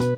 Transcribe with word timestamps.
Halo 0.00 0.16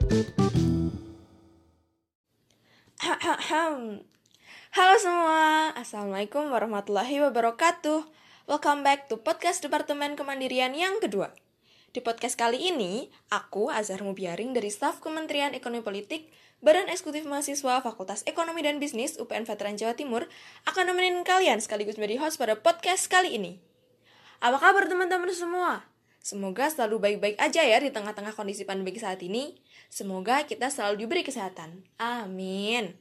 semua, 5.02 5.74
Assalamualaikum 5.74 6.54
warahmatullahi 6.54 7.18
wabarakatuh. 7.18 8.06
Welcome 8.46 8.86
back 8.86 9.10
to 9.10 9.18
podcast 9.18 9.66
Departemen 9.66 10.14
Kemandirian 10.14 10.78
yang 10.78 11.02
kedua. 11.02 11.34
Di 11.90 11.98
podcast 11.98 12.38
kali 12.38 12.70
ini, 12.70 13.10
aku 13.34 13.74
Azhar 13.74 14.06
Mubiaring 14.06 14.54
dari 14.54 14.70
staf 14.70 15.02
Kementerian 15.02 15.50
Ekonomi 15.50 15.82
Politik 15.82 16.30
Badan 16.62 16.86
Eksekutif 16.86 17.26
Mahasiswa 17.26 17.82
Fakultas 17.82 18.22
Ekonomi 18.30 18.62
dan 18.62 18.78
Bisnis 18.78 19.18
UPN 19.18 19.50
Veteran 19.50 19.74
Jawa 19.74 19.98
Timur 19.98 20.30
akan 20.70 20.94
nemenin 20.94 21.26
kalian 21.26 21.58
sekaligus 21.58 21.98
menjadi 21.98 22.22
host 22.22 22.38
pada 22.38 22.54
podcast 22.54 23.10
kali 23.10 23.34
ini. 23.34 23.58
Apa 24.38 24.62
kabar 24.62 24.86
teman-teman 24.86 25.34
semua? 25.34 25.91
Semoga 26.22 26.70
selalu 26.70 27.02
baik-baik 27.02 27.36
aja 27.42 27.66
ya 27.66 27.82
di 27.82 27.90
tengah-tengah 27.90 28.38
kondisi 28.38 28.62
pandemi 28.62 28.94
saat 28.94 29.18
ini. 29.26 29.58
Semoga 29.90 30.46
kita 30.46 30.70
selalu 30.70 31.02
diberi 31.02 31.26
kesehatan. 31.26 31.82
Amin. 31.98 32.94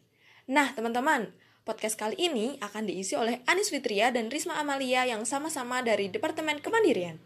Nah, 0.49 0.73
teman-teman, 0.73 1.29
podcast 1.61 2.01
kali 2.01 2.17
ini 2.17 2.57
akan 2.65 2.89
diisi 2.89 3.13
oleh 3.13 3.45
Anis 3.45 3.69
Fitria 3.69 4.09
dan 4.09 4.33
Risma 4.33 4.57
Amalia 4.57 5.05
yang 5.05 5.21
sama-sama 5.21 5.85
dari 5.85 6.09
Departemen 6.09 6.65
Kemandirian. 6.65 7.21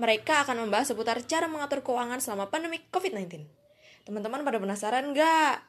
Mereka 0.00 0.48
akan 0.48 0.64
membahas 0.64 0.96
seputar 0.96 1.20
cara 1.28 1.52
mengatur 1.52 1.84
keuangan 1.84 2.16
selama 2.24 2.48
pandemi 2.48 2.80
COVID-19. 2.88 3.44
Teman-teman 4.08 4.40
pada 4.40 4.56
penasaran 4.56 5.12
nggak? 5.12 5.60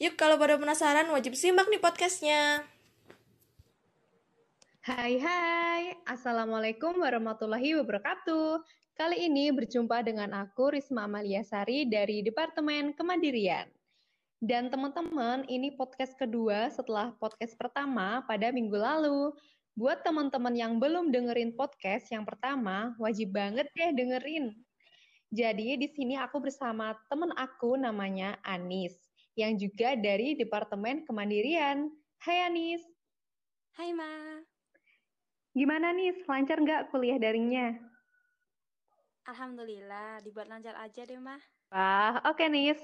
Yuk, 0.00 0.16
kalau 0.16 0.40
pada 0.40 0.56
penasaran, 0.56 1.04
wajib 1.12 1.36
simak 1.36 1.68
nih 1.68 1.84
podcastnya. 1.84 2.64
Hai 4.86 5.20
hai, 5.20 5.98
Assalamualaikum 6.08 6.96
warahmatullahi 7.02 7.76
wabarakatuh. 7.76 8.85
Kali 8.96 9.28
ini 9.28 9.52
berjumpa 9.52 10.00
dengan 10.00 10.32
aku 10.32 10.72
Risma 10.72 11.04
Amalia 11.04 11.44
Sari 11.44 11.84
dari 11.84 12.24
Departemen 12.24 12.96
Kemandirian. 12.96 13.68
Dan 14.40 14.72
teman-teman, 14.72 15.44
ini 15.52 15.68
podcast 15.76 16.16
kedua 16.16 16.72
setelah 16.72 17.12
podcast 17.20 17.52
pertama 17.60 18.24
pada 18.24 18.48
minggu 18.48 18.72
lalu. 18.72 19.36
Buat 19.76 20.00
teman-teman 20.00 20.56
yang 20.56 20.80
belum 20.80 21.12
dengerin 21.12 21.52
podcast 21.60 22.08
yang 22.08 22.24
pertama, 22.24 22.96
wajib 22.96 23.36
banget 23.36 23.68
deh 23.76 23.92
dengerin. 23.92 24.56
Jadi 25.28 25.76
di 25.76 25.92
sini 25.92 26.16
aku 26.16 26.40
bersama 26.40 26.96
teman 27.12 27.36
aku 27.36 27.76
namanya 27.76 28.40
Anis, 28.48 28.96
yang 29.36 29.60
juga 29.60 29.92
dari 29.92 30.40
Departemen 30.40 31.04
Kemandirian. 31.04 31.92
Hai 32.24 32.48
Anis. 32.48 32.80
Hai 33.76 33.92
Ma. 33.92 34.40
Gimana 35.52 35.92
Nis, 35.92 36.16
lancar 36.24 36.64
nggak 36.64 36.88
kuliah 36.88 37.20
daringnya? 37.20 37.85
Alhamdulillah, 39.26 40.22
dibuat 40.22 40.46
lancar 40.46 40.78
aja 40.78 41.02
deh, 41.02 41.18
Mah. 41.18 41.42
Wah, 41.74 42.22
oke 42.30 42.38
okay, 42.38 42.46
Nis. 42.46 42.78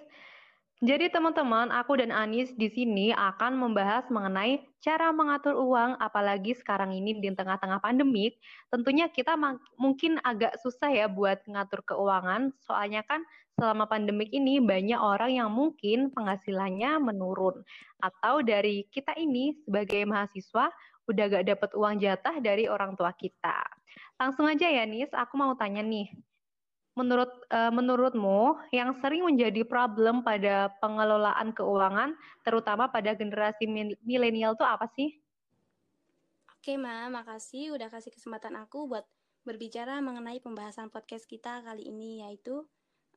Jadi 0.83 1.15
teman-teman, 1.15 1.71
aku 1.71 2.03
dan 2.03 2.11
Anis 2.11 2.51
di 2.59 2.67
sini 2.67 3.15
akan 3.15 3.55
membahas 3.55 4.11
mengenai 4.11 4.67
cara 4.83 5.15
mengatur 5.15 5.55
uang, 5.55 5.95
apalagi 6.03 6.59
sekarang 6.59 6.91
ini 6.91 7.23
di 7.23 7.31
tengah-tengah 7.31 7.79
pandemik. 7.79 8.43
Tentunya 8.67 9.07
kita 9.07 9.39
mungkin 9.79 10.19
agak 10.27 10.59
susah 10.59 10.91
ya 10.91 11.07
buat 11.07 11.39
ngatur 11.47 11.87
keuangan, 11.87 12.51
soalnya 12.67 13.07
kan 13.07 13.23
selama 13.55 13.87
pandemik 13.87 14.35
ini 14.35 14.59
banyak 14.59 14.99
orang 14.99 15.39
yang 15.39 15.55
mungkin 15.55 16.11
penghasilannya 16.11 16.99
menurun. 16.99 17.63
Atau 18.03 18.43
dari 18.43 18.91
kita 18.91 19.15
ini 19.15 19.55
sebagai 19.63 20.03
mahasiswa 20.03 20.75
udah 21.07 21.25
gak 21.31 21.47
dapat 21.47 21.71
uang 21.79 22.03
jatah 22.03 22.43
dari 22.43 22.67
orang 22.67 22.99
tua 22.99 23.15
kita. 23.15 23.63
Langsung 24.19 24.51
aja 24.51 24.67
ya 24.67 24.83
Nis, 24.83 25.15
aku 25.15 25.39
mau 25.39 25.55
tanya 25.55 25.87
nih, 25.87 26.11
menurut 26.93 27.33
uh, 27.49 27.73
menurutmu 27.73 28.61
yang 28.69 28.93
sering 29.01 29.25
menjadi 29.25 29.65
problem 29.65 30.21
pada 30.21 30.69
pengelolaan 30.85 31.57
keuangan 31.57 32.13
terutama 32.45 32.93
pada 32.93 33.17
generasi 33.17 33.65
milenial 34.05 34.53
itu 34.53 34.65
apa 34.65 34.85
sih? 34.93 35.17
Oke, 36.53 36.79
Ma, 36.79 37.11
makasih 37.11 37.75
udah 37.75 37.91
kasih 37.91 38.13
kesempatan 38.15 38.55
aku 38.61 38.87
buat 38.87 39.03
berbicara 39.43 39.99
mengenai 39.99 40.39
pembahasan 40.39 40.93
podcast 40.93 41.27
kita 41.27 41.65
kali 41.67 41.91
ini 41.91 42.23
yaitu 42.23 42.63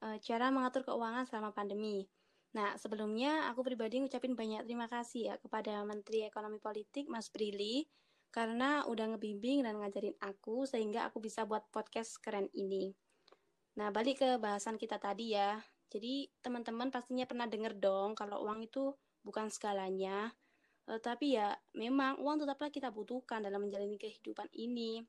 uh, 0.02 0.18
cara 0.24 0.50
mengatur 0.50 0.82
keuangan 0.82 1.30
selama 1.30 1.54
pandemi. 1.54 2.10
Nah, 2.56 2.80
sebelumnya 2.80 3.52
aku 3.52 3.68
pribadi 3.68 4.00
ngucapin 4.00 4.34
banyak 4.34 4.64
terima 4.64 4.88
kasih 4.88 5.30
ya 5.30 5.36
kepada 5.36 5.84
Menteri 5.84 6.24
Ekonomi 6.24 6.58
Politik 6.58 7.12
Mas 7.12 7.28
Brili 7.28 7.84
karena 8.32 8.88
udah 8.88 9.16
ngebimbing 9.16 9.62
dan 9.62 9.78
ngajarin 9.78 10.16
aku 10.24 10.64
sehingga 10.64 11.12
aku 11.12 11.20
bisa 11.20 11.44
buat 11.44 11.68
podcast 11.70 12.18
keren 12.24 12.48
ini. 12.56 12.96
Nah, 13.76 13.92
balik 13.92 14.24
ke 14.24 14.30
bahasan 14.40 14.80
kita 14.80 14.96
tadi 14.96 15.36
ya. 15.36 15.60
Jadi, 15.92 16.32
teman-teman 16.40 16.88
pastinya 16.92 17.28
pernah 17.28 17.44
dengar 17.44 17.76
dong 17.76 18.16
kalau 18.16 18.48
uang 18.48 18.64
itu 18.64 18.96
bukan 19.20 19.52
segalanya. 19.52 20.32
E, 20.88 20.96
tapi 21.04 21.36
ya, 21.36 21.52
memang 21.76 22.16
uang 22.24 22.48
tetaplah 22.48 22.72
kita 22.72 22.88
butuhkan 22.88 23.44
dalam 23.44 23.68
menjalani 23.68 24.00
kehidupan 24.00 24.48
ini. 24.56 25.04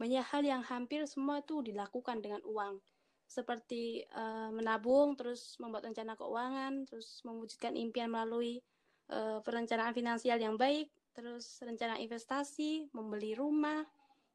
Banyak 0.00 0.24
hal 0.24 0.42
yang 0.46 0.62
hampir 0.64 1.04
semua 1.04 1.44
itu 1.44 1.60
dilakukan 1.60 2.24
dengan 2.24 2.40
uang. 2.48 2.80
Seperti 3.28 4.08
e, 4.08 4.24
menabung, 4.56 5.12
terus 5.12 5.60
membuat 5.60 5.92
rencana 5.92 6.16
keuangan, 6.16 6.88
terus 6.88 7.20
mewujudkan 7.28 7.76
impian 7.76 8.08
melalui 8.08 8.64
e, 9.04 9.18
perencanaan 9.44 9.92
finansial 9.92 10.40
yang 10.40 10.56
baik, 10.56 10.88
terus 11.12 11.60
rencana 11.60 12.00
investasi, 12.00 12.88
membeli 12.96 13.36
rumah, 13.36 13.84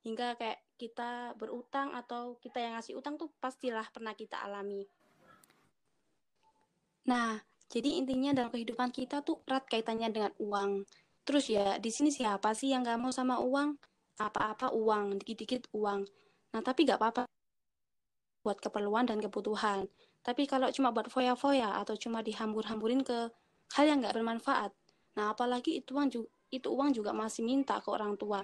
hingga 0.03 0.35
kayak 0.35 0.59
kita 0.75 1.31
berutang 1.39 1.95
atau 1.95 2.35
kita 2.43 2.59
yang 2.59 2.75
ngasih 2.75 2.99
utang 2.99 3.15
tuh 3.15 3.31
pastilah 3.39 3.87
pernah 3.89 4.11
kita 4.11 4.43
alami. 4.43 4.83
Nah, 7.07 7.39
jadi 7.71 7.99
intinya 7.99 8.35
dalam 8.35 8.51
kehidupan 8.51 8.91
kita 8.91 9.23
tuh 9.23 9.39
erat 9.47 9.63
kaitannya 9.67 10.11
dengan 10.11 10.31
uang. 10.39 10.83
Terus 11.23 11.47
ya, 11.47 11.79
di 11.79 11.87
sini 11.87 12.11
siapa 12.11 12.51
sih 12.51 12.75
yang 12.75 12.83
gak 12.83 12.99
mau 12.99 13.15
sama 13.15 13.39
uang? 13.39 13.79
Apa-apa 14.19 14.75
uang, 14.75 15.23
dikit-dikit 15.23 15.71
uang. 15.71 16.03
Nah, 16.51 16.61
tapi 16.61 16.83
gak 16.83 16.99
apa-apa 16.99 17.23
buat 18.43 18.59
keperluan 18.59 19.07
dan 19.07 19.23
kebutuhan. 19.23 19.87
Tapi 20.19 20.47
kalau 20.47 20.67
cuma 20.71 20.91
buat 20.91 21.07
foya-foya 21.07 21.79
atau 21.79 21.95
cuma 21.95 22.19
dihambur-hamburin 22.19 23.03
ke 23.07 23.31
hal 23.79 23.85
yang 23.87 24.03
gak 24.03 24.15
bermanfaat, 24.19 24.71
nah 25.15 25.31
apalagi 25.31 25.79
itu 25.79 25.95
uang 25.95 26.07
juga, 26.11 26.29
itu 26.51 26.67
uang 26.69 26.91
juga 26.91 27.11
masih 27.15 27.43
minta 27.43 27.79
ke 27.79 27.89
orang 27.89 28.15
tua 28.19 28.43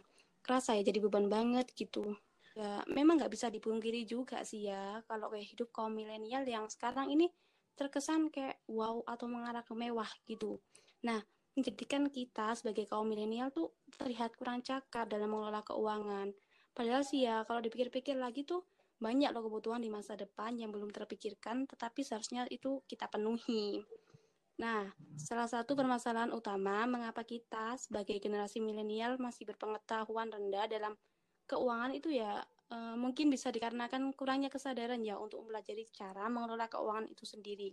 kerasa 0.50 0.74
ya 0.74 0.82
jadi 0.82 0.98
beban 0.98 1.30
banget 1.30 1.70
gitu. 1.78 2.18
Ya 2.58 2.82
memang 2.90 3.22
nggak 3.22 3.30
bisa 3.30 3.54
dipungkiri 3.54 4.10
juga 4.10 4.42
sih 4.42 4.66
ya 4.66 5.06
kalau 5.06 5.30
kayak 5.30 5.54
hidup 5.54 5.70
kaum 5.70 5.94
milenial 5.94 6.42
yang 6.50 6.66
sekarang 6.66 7.14
ini 7.14 7.30
terkesan 7.78 8.34
kayak 8.34 8.58
wow 8.66 9.06
atau 9.06 9.30
mengarah 9.30 9.62
ke 9.62 9.78
mewah 9.78 10.10
gitu. 10.26 10.58
Nah 11.06 11.22
menjadikan 11.54 12.10
kita 12.10 12.58
sebagai 12.58 12.90
kaum 12.90 13.06
milenial 13.06 13.54
tuh 13.54 13.78
terlihat 13.94 14.34
kurang 14.34 14.66
cakap 14.66 15.06
dalam 15.06 15.30
mengelola 15.30 15.62
keuangan. 15.62 16.34
Padahal 16.74 17.06
sih 17.06 17.30
ya 17.30 17.46
kalau 17.46 17.62
dipikir-pikir 17.62 18.18
lagi 18.18 18.42
tuh 18.42 18.66
banyak 19.00 19.32
loh 19.32 19.48
kebutuhan 19.48 19.80
di 19.80 19.88
masa 19.88 20.20
depan 20.20 20.60
yang 20.60 20.76
belum 20.76 20.92
terpikirkan 20.92 21.64
tetapi 21.72 22.04
seharusnya 22.04 22.44
itu 22.52 22.84
kita 22.84 23.08
penuhi 23.08 23.80
Nah, 24.60 24.92
salah 25.16 25.48
satu 25.48 25.72
permasalahan 25.72 26.36
utama 26.36 26.84
mengapa 26.84 27.24
kita 27.24 27.80
sebagai 27.80 28.20
generasi 28.20 28.60
milenial 28.60 29.16
masih 29.16 29.48
berpengetahuan 29.48 30.28
rendah 30.28 30.68
dalam 30.68 31.00
keuangan 31.48 31.96
itu 31.96 32.12
ya 32.12 32.44
e, 32.68 32.78
mungkin 33.00 33.32
bisa 33.32 33.56
dikarenakan 33.56 34.12
kurangnya 34.20 34.52
kesadaran 34.52 35.00
ya 35.00 35.16
untuk 35.16 35.48
mempelajari 35.48 35.88
cara 35.96 36.28
mengelola 36.28 36.68
keuangan 36.68 37.08
itu 37.08 37.24
sendiri. 37.24 37.72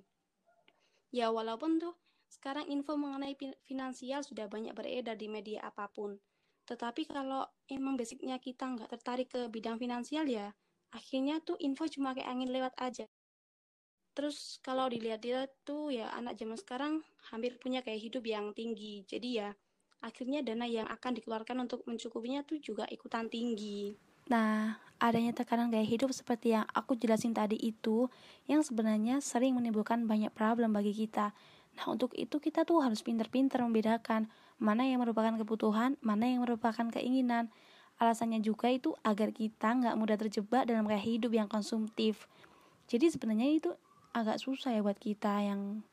Ya 1.11 1.35
walaupun 1.35 1.83
tuh 1.83 1.99
sekarang 2.31 2.71
info 2.71 2.95
mengenai 2.95 3.35
finansial 3.67 4.23
sudah 4.23 4.47
banyak 4.47 4.71
beredar 4.71 5.19
di 5.19 5.27
media 5.27 5.67
apa 5.67 5.91
pun. 5.91 6.23
Tetapi 6.71 7.11
kalau 7.11 7.51
emang 7.67 7.99
basicnya 7.99 8.39
kita 8.39 8.63
nggak 8.63 8.95
tertarik 8.95 9.31
ke 9.31 9.51
bidang 9.51 9.79
finansial 9.79 10.27
ya, 10.27 10.55
akhirnya 10.95 11.43
tuh 11.43 11.59
info 11.59 11.91
cuma 11.91 12.15
kayak 12.15 12.31
angin 12.31 12.51
lewat 12.55 12.75
aja. 12.79 13.11
Terus 14.17 14.57
kalau 14.65 14.89
dilihat-lihat 14.89 15.69
tuh 15.69 15.93
ya 15.93 16.09
anak 16.17 16.41
zaman 16.41 16.57
sekarang 16.57 17.05
hampir 17.29 17.61
punya 17.61 17.85
kayak 17.85 18.01
hidup 18.01 18.25
yang 18.25 18.57
tinggi. 18.57 19.05
Jadi 19.05 19.45
ya 19.45 19.53
akhirnya 20.01 20.41
dana 20.41 20.65
yang 20.65 20.89
akan 20.89 21.21
dikeluarkan 21.21 21.69
untuk 21.69 21.85
mencukupinya 21.85 22.41
tuh 22.49 22.57
juga 22.57 22.89
ikutan 22.89 23.29
tinggi. 23.29 23.93
Nah, 24.33 24.81
adanya 24.97 25.37
tekanan 25.37 25.69
gaya 25.69 25.85
hidup 25.85 26.11
seperti 26.17 26.57
yang 26.57 26.65
aku 26.73 26.97
jelasin 26.97 27.37
tadi 27.37 27.61
itu 27.61 28.09
yang 28.49 28.65
sebenarnya 28.65 29.21
sering 29.21 29.53
menimbulkan 29.53 30.09
banyak 30.09 30.33
problem 30.33 30.73
bagi 30.73 30.97
kita. 30.97 31.37
Nah, 31.77 31.85
untuk 31.93 32.17
itu 32.17 32.41
kita 32.41 32.65
tuh 32.65 32.81
harus 32.81 33.05
pintar-pintar 33.05 33.61
membedakan 33.61 34.33
mana 34.57 34.89
yang 34.89 35.05
merupakan 35.05 35.37
kebutuhan, 35.37 36.01
mana 36.01 36.25
yang 36.25 36.41
merupakan 36.41 36.89
keinginan. 36.89 37.53
Alasannya 38.01 38.41
juga 38.41 38.73
itu 38.73 38.97
agar 39.05 39.29
kita 39.29 39.77
nggak 39.77 39.95
mudah 39.95 40.17
terjebak 40.17 40.65
dalam 40.65 40.89
gaya 40.89 41.05
hidup 41.05 41.37
yang 41.37 41.49
konsumtif. 41.53 42.25
Jadi 42.89 43.13
sebenarnya 43.13 43.53
itu 43.53 43.71
agak 44.17 44.41
susah 44.41 44.73
ya 44.73 44.81
buat 44.81 44.97
kita 44.97 45.45
yang 45.45 45.85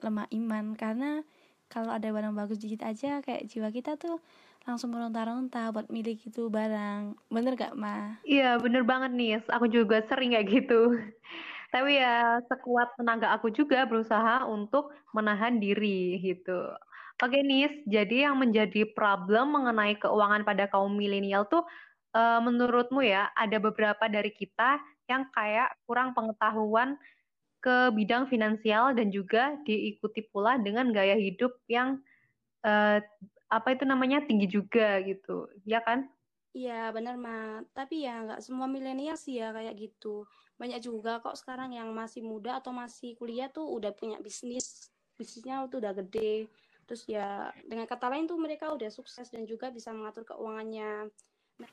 lemah 0.00 0.24
iman. 0.32 0.72
Karena 0.72 1.20
kalau 1.68 1.92
ada 1.92 2.08
barang 2.08 2.32
bagus 2.32 2.56
dikit 2.56 2.88
aja 2.88 3.20
kayak 3.20 3.44
jiwa 3.52 3.68
kita 3.68 4.00
tuh 4.00 4.16
langsung 4.64 4.90
meronta-ronta 4.96 5.70
buat 5.76 5.92
milik 5.92 6.32
itu 6.32 6.48
barang. 6.48 7.14
Bener 7.28 7.52
gak 7.54 7.76
ma? 7.76 8.16
Iya 8.24 8.56
bener 8.56 8.82
banget 8.82 9.12
nih. 9.12 9.30
Aku 9.52 9.68
juga 9.68 10.00
sering 10.08 10.32
kayak 10.32 10.48
gitu. 10.48 10.96
Tapi 11.74 12.00
ya 12.00 12.40
sekuat 12.48 12.96
tenaga 12.96 13.36
aku 13.36 13.52
juga 13.52 13.84
berusaha 13.84 14.48
untuk 14.48 14.96
menahan 15.12 15.60
diri 15.60 16.16
gitu. 16.24 16.72
Oke 17.16 17.40
Nis, 17.40 17.72
jadi 17.88 18.28
yang 18.28 18.36
menjadi 18.36 18.92
problem 18.92 19.56
mengenai 19.56 19.96
keuangan 19.96 20.44
pada 20.44 20.68
kaum 20.68 20.92
milenial 20.92 21.48
tuh 21.48 21.64
uh, 22.12 22.40
menurutmu 22.44 23.00
ya 23.00 23.32
ada 23.32 23.56
beberapa 23.56 24.04
dari 24.04 24.28
kita 24.36 24.76
yang 25.08 25.24
kayak 25.32 25.72
kurang 25.88 26.12
pengetahuan 26.12 27.00
ke 27.66 27.90
bidang 27.90 28.30
finansial 28.30 28.94
dan 28.94 29.10
juga 29.10 29.58
diikuti 29.66 30.22
pula 30.30 30.54
dengan 30.62 30.94
gaya 30.94 31.18
hidup 31.18 31.58
yang 31.66 31.98
uh, 32.62 33.02
apa 33.50 33.68
itu 33.74 33.82
namanya 33.82 34.22
tinggi 34.22 34.46
juga 34.46 35.02
gitu, 35.02 35.50
ya 35.66 35.82
kan? 35.82 36.06
Iya 36.54 36.94
benar 36.94 37.18
mah, 37.18 37.66
tapi 37.74 38.06
ya 38.06 38.22
nggak 38.22 38.40
semua 38.46 38.70
milenial 38.70 39.18
sih 39.18 39.42
ya 39.42 39.50
kayak 39.50 39.74
gitu. 39.74 40.30
Banyak 40.62 40.78
juga 40.78 41.18
kok 41.18 41.34
sekarang 41.34 41.74
yang 41.74 41.90
masih 41.90 42.22
muda 42.22 42.62
atau 42.62 42.70
masih 42.70 43.18
kuliah 43.18 43.50
tuh 43.50 43.66
udah 43.66 43.90
punya 43.92 44.22
bisnis, 44.22 44.88
bisnisnya 45.18 45.66
tuh 45.66 45.82
udah 45.82 45.92
gede 45.98 46.46
Terus 46.86 47.02
ya 47.10 47.50
dengan 47.66 47.84
kata 47.84 48.06
lain 48.06 48.30
tuh 48.30 48.38
mereka 48.38 48.70
udah 48.70 48.86
sukses 48.88 49.26
dan 49.28 49.42
juga 49.42 49.74
bisa 49.74 49.90
mengatur 49.90 50.22
keuangannya. 50.22 51.10
Nah, 51.58 51.70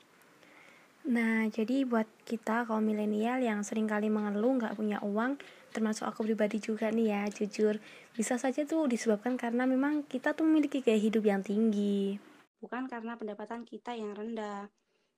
nah 1.06 1.38
jadi 1.46 1.86
buat 1.86 2.10
kita 2.26 2.66
kaum 2.66 2.82
milenial 2.82 3.38
yang 3.38 3.62
sering 3.62 3.86
kali 3.86 4.10
mengeluh 4.10 4.58
nggak 4.58 4.74
punya 4.74 4.98
uang, 5.06 5.38
termasuk 5.74 6.06
aku 6.06 6.22
pribadi 6.22 6.62
juga 6.62 6.94
nih 6.94 7.10
ya, 7.10 7.22
jujur, 7.26 7.82
bisa 8.14 8.38
saja 8.38 8.62
tuh 8.62 8.86
disebabkan 8.86 9.34
karena 9.34 9.66
memang 9.66 10.06
kita 10.06 10.30
tuh 10.38 10.46
memiliki 10.46 10.78
gaya 10.78 11.02
hidup 11.02 11.26
yang 11.26 11.42
tinggi. 11.42 12.14
Bukan 12.62 12.86
karena 12.86 13.18
pendapatan 13.18 13.66
kita 13.66 13.98
yang 13.98 14.14
rendah. 14.14 14.70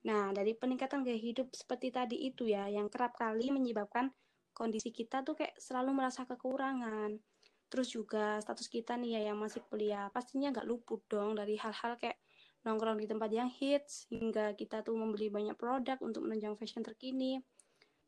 Nah, 0.09 0.33
dari 0.33 0.57
peningkatan 0.57 1.05
gaya 1.05 1.21
hidup 1.21 1.53
seperti 1.53 1.93
tadi 1.93 2.17
itu 2.25 2.49
ya, 2.49 2.65
yang 2.65 2.89
kerap 2.89 3.13
kali 3.13 3.53
menyebabkan 3.53 4.09
kondisi 4.57 4.89
kita 4.89 5.21
tuh 5.21 5.37
kayak 5.37 5.53
selalu 5.61 5.93
merasa 5.93 6.25
kekurangan 6.25 7.21
terus 7.67 7.91
juga 7.91 8.39
status 8.39 8.71
kita 8.71 8.95
nih 8.95 9.19
ya 9.19 9.21
yang 9.31 9.37
masih 9.37 9.59
kuliah 9.67 10.07
pastinya 10.09 10.49
nggak 10.55 10.67
luput 10.67 11.03
dong 11.11 11.35
dari 11.35 11.59
hal-hal 11.59 11.99
kayak 11.99 12.17
nongkrong 12.63 12.97
di 12.97 13.05
tempat 13.05 13.29
yang 13.29 13.51
hits 13.51 14.07
hingga 14.07 14.55
kita 14.55 14.81
tuh 14.81 14.95
membeli 14.95 15.27
banyak 15.27 15.55
produk 15.59 15.99
untuk 15.99 16.25
menunjang 16.25 16.55
fashion 16.55 16.81
terkini 16.81 17.43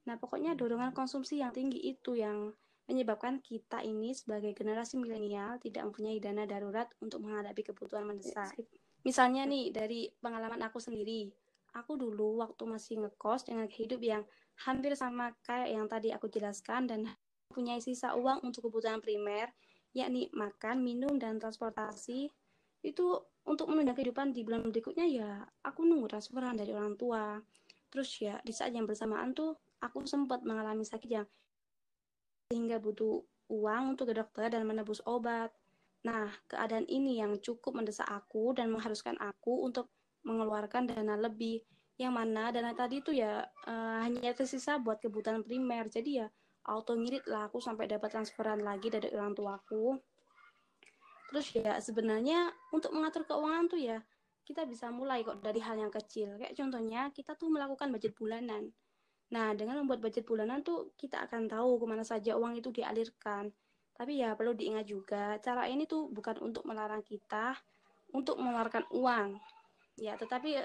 nah 0.10 0.18
pokoknya 0.18 0.58
dorongan 0.58 0.90
konsumsi 0.90 1.46
yang 1.46 1.54
tinggi 1.54 1.78
itu 1.78 2.18
yang 2.18 2.50
menyebabkan 2.90 3.38
kita 3.46 3.86
ini 3.86 4.18
sebagai 4.18 4.58
generasi 4.58 4.98
milenial 4.98 5.62
tidak 5.62 5.86
mempunyai 5.86 6.18
dana 6.18 6.50
darurat 6.50 6.90
untuk 6.98 7.22
menghadapi 7.22 7.62
kebutuhan 7.62 8.10
mendesak 8.10 8.58
misalnya 9.06 9.46
nih 9.46 9.70
dari 9.70 10.10
pengalaman 10.18 10.66
aku 10.66 10.82
sendiri 10.82 11.30
aku 11.78 12.02
dulu 12.02 12.42
waktu 12.42 12.64
masih 12.66 13.06
ngekos 13.06 13.46
dengan 13.46 13.70
hidup 13.70 14.02
yang 14.02 14.26
hampir 14.66 14.98
sama 14.98 15.32
kayak 15.46 15.70
yang 15.70 15.86
tadi 15.86 16.10
aku 16.10 16.26
jelaskan 16.28 16.90
dan 16.90 17.06
mempunyai 17.50 17.82
sisa 17.82 18.14
uang 18.14 18.46
untuk 18.46 18.70
kebutuhan 18.70 19.02
primer, 19.02 19.50
yakni 19.98 20.30
makan, 20.38 20.86
minum, 20.86 21.18
dan 21.18 21.42
transportasi, 21.42 22.30
itu 22.86 23.06
untuk 23.44 23.66
menunjang 23.68 23.98
kehidupan 23.98 24.32
di 24.32 24.46
bulan 24.46 24.70
berikutnya 24.70 25.10
ya 25.10 25.32
aku 25.66 25.82
nunggu 25.82 26.14
transferan 26.14 26.54
dari 26.54 26.72
orang 26.78 26.94
tua. 26.94 27.42
Terus 27.90 28.10
ya 28.22 28.38
di 28.46 28.54
saat 28.54 28.70
yang 28.70 28.86
bersamaan 28.86 29.34
tuh 29.34 29.58
aku 29.80 30.06
sempat 30.06 30.44
mengalami 30.44 30.84
sakit 30.84 31.10
yang 31.10 31.28
sehingga 32.50 32.82
butuh 32.82 33.22
uang 33.50 33.98
untuk 33.98 34.10
ke 34.10 34.18
dokter 34.18 34.50
dan 34.50 34.66
menebus 34.66 35.02
obat. 35.06 35.54
Nah, 36.06 36.32
keadaan 36.50 36.88
ini 36.90 37.20
yang 37.22 37.38
cukup 37.44 37.78
mendesak 37.78 38.08
aku 38.10 38.56
dan 38.58 38.74
mengharuskan 38.74 39.20
aku 39.22 39.68
untuk 39.68 39.92
mengeluarkan 40.26 40.90
dana 40.90 41.16
lebih 41.20 41.62
yang 42.00 42.16
mana 42.16 42.50
dana 42.50 42.72
tadi 42.72 43.04
itu 43.04 43.12
ya 43.12 43.44
uh, 43.68 43.98
hanya 44.02 44.32
tersisa 44.32 44.80
buat 44.80 45.04
kebutuhan 45.04 45.44
primer. 45.44 45.92
Jadi 45.92 46.24
ya 46.24 46.28
auto 46.70 46.94
ngirit 46.94 47.26
lah 47.26 47.50
aku 47.50 47.58
sampai 47.58 47.90
dapat 47.90 48.14
transferan 48.14 48.62
lagi 48.62 48.94
dari 48.94 49.10
orang 49.16 49.34
tuaku 49.34 49.98
terus 51.30 51.54
ya 51.54 51.78
sebenarnya 51.78 52.50
untuk 52.74 52.94
mengatur 52.94 53.26
keuangan 53.26 53.70
tuh 53.70 53.82
ya 53.82 54.02
kita 54.46 54.66
bisa 54.66 54.90
mulai 54.90 55.22
kok 55.22 55.42
dari 55.46 55.62
hal 55.62 55.78
yang 55.78 55.94
kecil 55.94 56.38
kayak 56.42 56.58
contohnya 56.58 57.14
kita 57.14 57.38
tuh 57.38 57.54
melakukan 57.54 57.94
budget 57.94 58.18
bulanan 58.18 58.74
nah 59.30 59.54
dengan 59.54 59.86
membuat 59.86 60.02
budget 60.02 60.26
bulanan 60.26 60.66
tuh 60.66 60.94
kita 60.98 61.22
akan 61.30 61.46
tahu 61.46 61.78
ke 61.78 61.86
mana 61.86 62.02
saja 62.02 62.34
uang 62.38 62.58
itu 62.58 62.74
dialirkan. 62.74 63.54
Tapi 63.94 64.24
ya 64.24 64.34
perlu 64.34 64.56
diingat 64.56 64.88
juga 64.88 65.38
cara 65.44 65.68
ini 65.68 65.84
tuh 65.84 66.08
bukan 66.10 66.40
untuk 66.40 66.64
melarang 66.66 67.04
kita 67.04 67.54
untuk 68.16 68.40
mengeluarkan 68.42 68.88
uang. 68.96 69.38
Ya 70.00 70.16
tetapi 70.16 70.56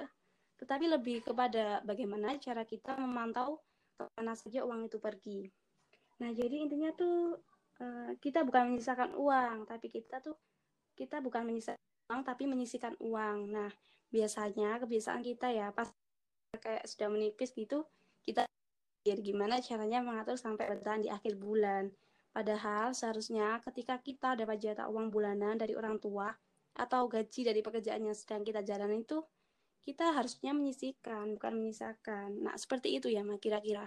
tetapi 0.55 0.87
lebih 0.87 1.26
kepada 1.26 1.82
bagaimana 1.82 2.38
cara 2.38 2.62
kita 2.62 2.94
memantau 2.96 3.58
ke 3.94 4.06
mana 4.16 4.34
saja 4.38 4.62
uang 4.62 4.87
itu 4.87 4.99
pergi. 5.02 5.50
Nah, 6.22 6.31
jadi 6.31 6.62
intinya 6.62 6.94
tuh 6.94 7.43
uh, 7.82 8.11
kita 8.22 8.46
bukan 8.46 8.75
menyisakan 8.75 9.19
uang, 9.19 9.66
tapi 9.66 9.90
kita 9.90 10.22
tuh 10.22 10.38
kita 10.94 11.19
bukan 11.19 11.43
menyisakan 11.43 11.82
uang 12.11 12.20
tapi 12.22 12.46
menyisikan 12.46 12.94
uang. 13.02 13.50
Nah, 13.50 13.70
biasanya 14.14 14.78
kebiasaan 14.78 15.22
kita 15.26 15.50
ya 15.50 15.75
pas 15.75 15.90
kayak 16.55 16.87
sudah 16.87 17.11
menipis 17.11 17.50
gitu, 17.50 17.82
kita 18.22 18.46
gimana 19.05 19.61
caranya 19.61 20.01
mengatur 20.01 20.41
sampai 20.41 20.65
bertahan 20.73 21.05
di 21.05 21.12
akhir 21.12 21.37
bulan. 21.37 21.93
Padahal 22.33 22.97
seharusnya 22.97 23.61
ketika 23.61 24.01
kita 24.01 24.33
dapat 24.33 24.56
jatah 24.65 24.89
uang 24.89 25.12
bulanan 25.12 25.61
dari 25.61 25.77
orang 25.77 26.01
tua 26.01 26.33
atau 26.75 27.05
gaji 27.06 27.45
dari 27.45 27.61
pekerjaan 27.61 28.09
yang 28.09 28.17
sedang 28.17 28.41
kita 28.41 28.65
jalani 28.65 29.05
itu, 29.05 29.21
kita 29.85 30.17
harusnya 30.17 30.56
menyisihkan, 30.56 31.37
bukan 31.37 31.53
menyisakan. 31.53 32.41
Nah, 32.41 32.56
seperti 32.56 32.97
itu 32.97 33.12
ya, 33.12 33.21
kira-kira. 33.37 33.85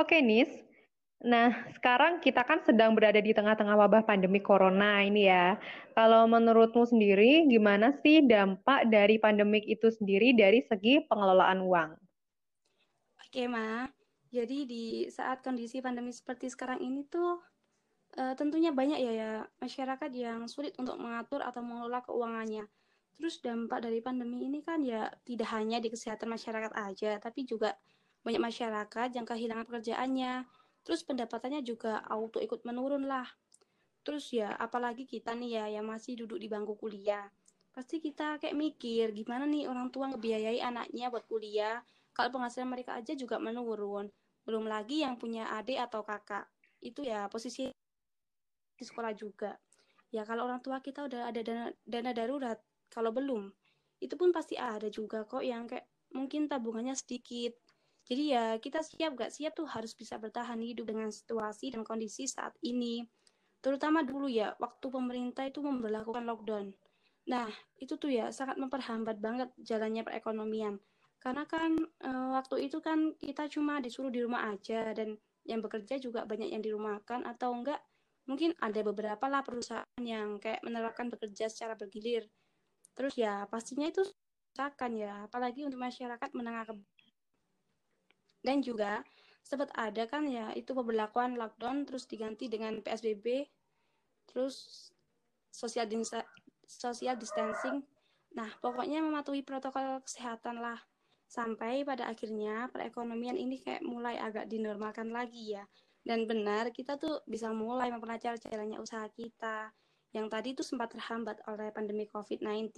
Oke, 0.00 0.24
Nis. 0.24 0.69
Nah, 1.20 1.52
sekarang 1.76 2.24
kita 2.24 2.40
kan 2.48 2.64
sedang 2.64 2.96
berada 2.96 3.20
di 3.20 3.36
tengah-tengah 3.36 3.76
wabah 3.76 4.08
pandemi 4.08 4.40
corona 4.40 5.04
ini 5.04 5.28
ya. 5.28 5.60
Kalau 5.92 6.24
menurutmu 6.24 6.88
sendiri, 6.88 7.44
gimana 7.44 7.92
sih 8.00 8.24
dampak 8.24 8.88
dari 8.88 9.20
pandemik 9.20 9.68
itu 9.68 9.92
sendiri 9.92 10.32
dari 10.32 10.64
segi 10.64 11.04
pengelolaan 11.04 11.60
uang? 11.60 11.90
Oke, 13.20 13.44
Ma. 13.52 13.84
Jadi 14.32 14.64
di 14.64 14.84
saat 15.12 15.44
kondisi 15.44 15.84
pandemi 15.84 16.08
seperti 16.14 16.48
sekarang 16.48 16.80
ini 16.80 17.04
tuh 17.04 17.42
uh, 18.16 18.34
tentunya 18.38 18.72
banyak 18.72 18.96
ya 19.02 19.12
ya 19.12 19.32
masyarakat 19.60 20.10
yang 20.16 20.48
sulit 20.48 20.72
untuk 20.80 20.96
mengatur 20.96 21.44
atau 21.44 21.60
mengelola 21.60 22.00
keuangannya. 22.00 22.64
Terus 23.20 23.44
dampak 23.44 23.84
dari 23.84 24.00
pandemi 24.00 24.48
ini 24.48 24.64
kan 24.64 24.80
ya 24.80 25.12
tidak 25.28 25.52
hanya 25.52 25.84
di 25.84 25.92
kesehatan 25.92 26.32
masyarakat 26.32 26.72
aja, 26.72 27.20
tapi 27.20 27.44
juga 27.44 27.76
banyak 28.24 28.40
masyarakat 28.40 29.08
yang 29.12 29.26
kehilangan 29.28 29.68
pekerjaannya, 29.68 30.48
terus 30.82 31.04
pendapatannya 31.04 31.60
juga 31.64 32.00
auto 32.06 32.40
ikut 32.40 32.64
menurun 32.64 33.06
lah. 33.06 33.26
Terus 34.00 34.32
ya, 34.32 34.56
apalagi 34.56 35.04
kita 35.04 35.36
nih 35.36 35.60
ya 35.60 35.64
yang 35.80 35.86
masih 35.86 36.16
duduk 36.24 36.40
di 36.40 36.48
bangku 36.48 36.74
kuliah. 36.80 37.28
Pasti 37.70 38.00
kita 38.00 38.40
kayak 38.40 38.56
mikir, 38.56 39.12
gimana 39.12 39.44
nih 39.44 39.68
orang 39.68 39.92
tua 39.92 40.08
ngebiayai 40.10 40.58
anaknya 40.64 41.12
buat 41.12 41.28
kuliah, 41.28 41.84
kalau 42.16 42.32
penghasilan 42.34 42.66
mereka 42.66 42.96
aja 42.96 43.12
juga 43.14 43.36
menurun. 43.38 44.08
Belum 44.42 44.64
lagi 44.66 45.04
yang 45.04 45.20
punya 45.20 45.52
adik 45.54 45.78
atau 45.78 46.02
kakak. 46.02 46.48
Itu 46.80 47.04
ya 47.04 47.28
posisi 47.28 47.68
di 48.74 48.84
sekolah 48.84 49.12
juga. 49.12 49.52
Ya 50.10 50.26
kalau 50.26 50.48
orang 50.48 50.64
tua 50.64 50.82
kita 50.82 51.06
udah 51.06 51.30
ada 51.30 51.40
dana, 51.44 51.70
dana 51.86 52.10
darurat, 52.10 52.58
kalau 52.90 53.14
belum, 53.14 53.52
itu 54.02 54.16
pun 54.18 54.34
pasti 54.34 54.58
ada 54.58 54.90
juga 54.90 55.22
kok 55.28 55.44
yang 55.44 55.70
kayak 55.70 55.86
mungkin 56.10 56.50
tabungannya 56.50 56.96
sedikit, 56.98 57.54
jadi 58.10 58.24
ya 58.26 58.44
kita 58.58 58.82
siap 58.82 59.14
gak 59.14 59.30
siap 59.30 59.54
tuh 59.54 59.70
harus 59.70 59.94
bisa 59.94 60.18
bertahan 60.18 60.58
hidup 60.58 60.90
dengan 60.90 61.14
situasi 61.14 61.70
dan 61.70 61.86
kondisi 61.86 62.26
saat 62.26 62.58
ini. 62.58 63.06
Terutama 63.62 64.02
dulu 64.02 64.26
ya, 64.26 64.58
waktu 64.58 64.90
pemerintah 64.90 65.46
itu 65.46 65.62
memperlakukan 65.62 66.26
lockdown. 66.26 66.74
Nah, 67.30 67.46
itu 67.78 67.94
tuh 67.94 68.10
ya 68.10 68.34
sangat 68.34 68.58
memperhambat 68.58 69.22
banget 69.22 69.54
jalannya 69.62 70.02
perekonomian. 70.02 70.82
Karena 71.22 71.46
kan 71.46 71.78
e, 71.78 72.10
waktu 72.34 72.66
itu 72.66 72.82
kan 72.82 73.14
kita 73.14 73.46
cuma 73.46 73.78
disuruh 73.78 74.10
di 74.10 74.26
rumah 74.26 74.50
aja 74.50 74.90
dan 74.90 75.14
yang 75.46 75.62
bekerja 75.62 76.02
juga 76.02 76.26
banyak 76.26 76.50
yang 76.50 76.64
dirumahkan 76.66 77.22
atau 77.28 77.54
enggak 77.54 77.78
mungkin 78.26 78.56
ada 78.58 78.80
beberapa 78.82 79.28
lah 79.30 79.46
perusahaan 79.46 80.02
yang 80.02 80.42
kayak 80.42 80.64
menerapkan 80.66 81.06
bekerja 81.12 81.46
secara 81.46 81.78
bergilir. 81.78 82.26
Terus 82.98 83.14
ya 83.14 83.46
pastinya 83.46 83.86
itu 83.86 84.02
akan 84.58 84.90
ya, 84.98 85.14
apalagi 85.30 85.62
untuk 85.62 85.78
masyarakat 85.78 86.30
menengah 86.34 86.66
ke 86.66 86.74
dan 88.40 88.64
juga 88.64 89.04
sempat 89.40 89.72
ada 89.74 90.06
kan 90.06 90.28
ya 90.28 90.52
itu 90.54 90.70
pemberlakuan 90.76 91.34
lockdown 91.34 91.88
terus 91.88 92.06
diganti 92.06 92.46
dengan 92.46 92.78
PSBB 92.84 93.48
terus 94.30 94.88
social 95.50 95.86
social 96.64 97.16
distancing. 97.18 97.82
Nah 98.38 98.46
pokoknya 98.62 99.02
mematuhi 99.02 99.42
protokol 99.42 99.98
kesehatan 100.06 100.62
lah. 100.62 100.78
Sampai 101.30 101.86
pada 101.86 102.10
akhirnya 102.10 102.66
perekonomian 102.74 103.38
ini 103.38 103.62
kayak 103.62 103.86
mulai 103.86 104.18
agak 104.18 104.50
dinormalkan 104.50 105.10
lagi 105.10 105.58
ya. 105.58 105.66
Dan 106.02 106.26
benar 106.26 106.70
kita 106.74 106.98
tuh 106.98 107.22
bisa 107.26 107.50
mulai 107.50 107.90
memperlancar 107.90 108.38
jalannya 108.38 108.78
usaha 108.82 109.06
kita 109.10 109.70
yang 110.10 110.26
tadi 110.26 110.58
tuh 110.58 110.66
sempat 110.66 110.90
terhambat 110.90 111.38
oleh 111.46 111.70
pandemi 111.70 112.06
COVID-19 112.10 112.74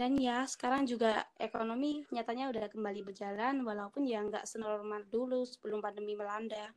Dan 0.00 0.16
ya 0.16 0.48
sekarang 0.48 0.88
juga 0.88 1.28
ekonomi 1.36 2.08
nyatanya 2.08 2.48
udah 2.48 2.72
kembali 2.72 3.04
berjalan 3.04 3.60
walaupun 3.68 4.08
ya 4.08 4.24
nggak 4.24 4.48
senormal 4.48 5.04
dulu 5.04 5.44
sebelum 5.44 5.84
pandemi 5.84 6.16
melanda. 6.16 6.72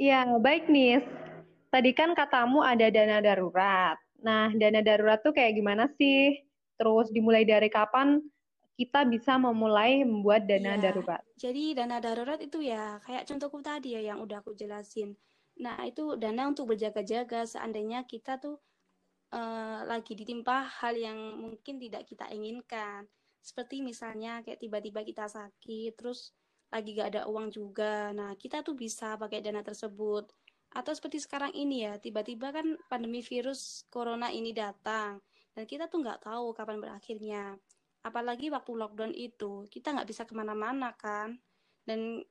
Ya, 0.00 0.24
baik 0.40 0.72
nih. 0.72 1.04
Tadi 1.68 1.92
kan 1.92 2.16
katamu 2.16 2.64
ada 2.64 2.88
dana 2.88 3.20
darurat. 3.20 4.00
Nah, 4.24 4.48
dana 4.56 4.80
darurat 4.80 5.20
tuh 5.20 5.36
kayak 5.36 5.52
gimana 5.52 5.84
sih? 6.00 6.40
Terus 6.80 7.12
dimulai 7.12 7.44
dari 7.44 7.68
kapan 7.68 8.24
kita 8.80 9.04
bisa 9.04 9.36
memulai 9.36 10.00
membuat 10.00 10.48
dana 10.48 10.80
Ya, 10.80 10.80
darurat? 10.80 11.20
jadi 11.36 11.76
dana 11.76 12.00
darurat 12.00 12.40
itu 12.40 12.64
ya 12.64 13.04
kayak 13.04 13.28
contohku 13.28 13.60
tadi 13.60 14.00
ya 14.00 14.16
yang 14.16 14.24
udah 14.24 14.40
aku 14.40 14.56
jelasin. 14.56 15.12
Nah, 15.60 15.76
itu 15.84 16.16
dana 16.16 16.48
untuk 16.48 16.72
berjaga-jaga 16.72 17.44
seandainya 17.44 18.08
kita 18.08 18.40
tuh 18.40 18.64
uh, 19.34 19.82
lagi 19.82 20.14
ditimpa 20.14 20.70
hal 20.80 20.94
yang 20.94 21.18
mungkin 21.42 21.82
tidak 21.82 22.06
kita 22.06 22.30
inginkan. 22.30 23.10
Seperti 23.42 23.82
misalnya 23.82 24.40
kayak 24.46 24.62
tiba-tiba 24.62 25.02
kita 25.02 25.26
sakit, 25.26 25.98
terus 25.98 26.32
lagi 26.70 26.96
gak 26.96 27.12
ada 27.14 27.22
uang 27.28 27.50
juga. 27.50 28.14
Nah, 28.14 28.38
kita 28.38 28.62
tuh 28.62 28.78
bisa 28.78 29.18
pakai 29.18 29.42
dana 29.42 29.60
tersebut. 29.60 30.30
Atau 30.74 30.90
seperti 30.90 31.22
sekarang 31.22 31.54
ini 31.54 31.86
ya, 31.86 31.98
tiba-tiba 32.02 32.50
kan 32.50 32.74
pandemi 32.90 33.22
virus 33.22 33.86
corona 33.92 34.30
ini 34.32 34.50
datang. 34.50 35.22
Dan 35.54 35.64
kita 35.70 35.86
tuh 35.86 36.02
nggak 36.02 36.26
tahu 36.26 36.50
kapan 36.50 36.82
berakhirnya. 36.82 37.54
Apalagi 38.02 38.50
waktu 38.50 38.74
lockdown 38.74 39.14
itu, 39.14 39.70
kita 39.70 39.94
nggak 39.94 40.08
bisa 40.10 40.26
ke 40.26 40.34
mana-mana 40.34 40.90
kan. 40.98 41.38
Dan 41.86 42.26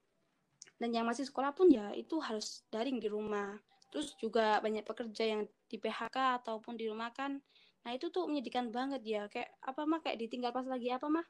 dan 0.76 0.90
yang 0.92 1.08
masih 1.08 1.24
sekolah 1.24 1.56
pun 1.56 1.72
ya 1.72 1.96
itu 1.96 2.20
harus 2.20 2.68
daring 2.68 3.00
di 3.00 3.08
rumah. 3.08 3.56
Terus 3.94 4.18
juga 4.18 4.58
banyak 4.58 4.82
pekerja 4.82 5.38
yang 5.38 5.46
di 5.70 5.78
PHK 5.78 6.42
ataupun 6.42 6.74
di 6.74 6.90
rumah 6.90 7.14
kan. 7.14 7.38
Nah 7.86 7.92
itu 7.94 8.10
tuh 8.10 8.26
menyedihkan 8.26 8.74
banget 8.74 9.06
ya. 9.06 9.30
Kayak 9.30 9.54
apa 9.62 9.82
mah 9.86 10.02
kayak 10.02 10.18
ditinggal 10.18 10.50
pas 10.50 10.66
lagi 10.66 10.90
apa 10.90 11.06
mah? 11.14 11.26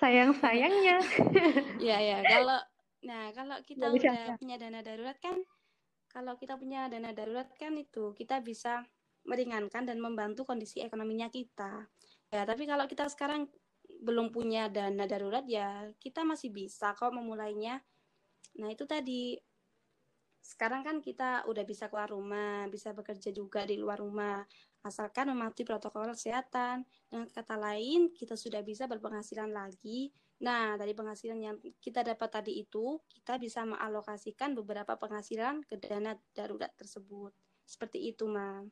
Sayang-sayangnya. 0.00 0.96
ya 1.92 2.00
ya 2.00 2.18
kalau 2.24 2.58
nah 2.98 3.30
kalau 3.36 3.60
kita 3.62 3.92
udah 3.92 4.34
punya 4.40 4.58
dana 4.58 4.82
darurat 4.82 5.14
kan 5.22 5.38
kalau 6.10 6.34
kita 6.34 6.58
punya 6.58 6.90
dana 6.90 7.14
darurat 7.14 7.46
kan 7.54 7.78
itu 7.78 8.10
kita 8.16 8.42
bisa 8.42 8.82
meringankan 9.28 9.84
dan 9.84 10.00
membantu 10.00 10.48
kondisi 10.48 10.80
ekonominya 10.80 11.28
kita. 11.28 11.84
Ya, 12.32 12.48
tapi 12.48 12.64
kalau 12.64 12.88
kita 12.88 13.12
sekarang 13.12 13.44
belum 14.00 14.32
punya 14.32 14.72
dana 14.72 15.04
darurat 15.04 15.44
ya 15.44 15.92
kita 16.00 16.24
masih 16.24 16.48
bisa 16.48 16.96
kok 16.96 17.12
memulainya. 17.12 17.84
Nah, 18.56 18.72
itu 18.72 18.88
tadi 18.88 19.36
sekarang 20.48 20.80
kan 20.80 20.96
kita 21.04 21.44
udah 21.44 21.60
bisa 21.68 21.92
keluar 21.92 22.08
rumah, 22.08 22.64
bisa 22.72 22.96
bekerja 22.96 23.28
juga 23.36 23.68
di 23.68 23.76
luar 23.76 24.00
rumah, 24.00 24.48
asalkan 24.80 25.28
mematuhi 25.28 25.68
protokol 25.68 26.08
kesehatan. 26.16 26.88
Dengan 27.12 27.28
kata 27.28 27.60
lain, 27.60 28.08
kita 28.16 28.32
sudah 28.32 28.64
bisa 28.64 28.88
berpenghasilan 28.88 29.52
lagi. 29.52 30.08
Nah, 30.40 30.80
dari 30.80 30.96
penghasilan 30.96 31.36
yang 31.36 31.56
kita 31.84 32.00
dapat 32.00 32.32
tadi 32.32 32.64
itu, 32.64 32.96
kita 33.12 33.36
bisa 33.36 33.68
mengalokasikan 33.68 34.56
beberapa 34.56 34.96
penghasilan 34.96 35.68
ke 35.68 35.76
dana 35.76 36.16
darurat 36.32 36.72
tersebut. 36.80 37.36
Seperti 37.68 38.08
itu, 38.08 38.24
Ma. 38.24 38.64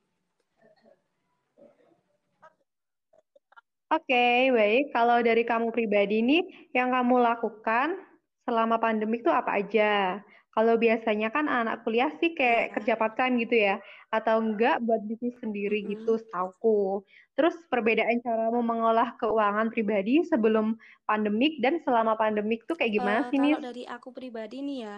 Oke, 3.93 4.11
okay, 4.11 4.49
baik. 4.49 4.85
Kalau 4.97 5.21
dari 5.21 5.45
kamu 5.45 5.69
pribadi 5.77 6.25
nih, 6.25 6.73
yang 6.73 6.89
kamu 6.89 7.21
lakukan 7.21 8.01
selama 8.49 8.81
pandemik 8.81 9.21
itu 9.21 9.31
apa 9.31 9.61
aja? 9.61 10.25
Kalau 10.57 10.81
biasanya 10.81 11.29
kan 11.29 11.53
anak 11.53 11.85
kuliah 11.85 12.09
sih 12.17 12.33
kayak 12.33 12.73
yeah. 12.73 12.73
kerja 12.73 12.93
part 12.97 13.13
time 13.13 13.37
gitu 13.45 13.61
ya, 13.61 13.77
atau 14.09 14.41
enggak 14.41 14.81
buat 14.81 15.05
bisnis 15.05 15.37
sendiri 15.37 15.85
mm-hmm. 15.85 15.93
gitu, 16.01 16.17
setauku. 16.17 17.05
Terus 17.37 17.61
perbedaan 17.69 18.25
cara 18.25 18.49
mengolah 18.49 19.21
keuangan 19.21 19.69
pribadi 19.69 20.25
sebelum 20.25 20.81
pandemik 21.05 21.61
dan 21.61 21.85
selama 21.85 22.17
pandemik 22.17 22.65
tuh 22.65 22.73
kayak 22.73 22.97
gimana 22.97 23.21
uh, 23.21 23.29
sih 23.29 23.37
nih? 23.37 23.53
Kalau 23.53 23.69
dari 23.69 23.85
aku 23.85 24.09
pribadi 24.17 24.65
nih 24.65 24.79
ya, 24.89 24.97